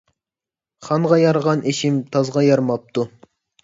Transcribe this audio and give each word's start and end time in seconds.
خانغا 0.87 1.21
يارىغان 1.25 1.63
ئېشىم 1.69 2.03
تازغا 2.19 2.47
يارىماپتۇ. 2.51 3.11